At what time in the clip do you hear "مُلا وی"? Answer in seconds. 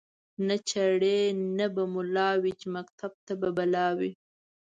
1.93-2.53